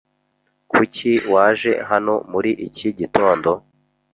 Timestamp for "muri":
2.31-2.51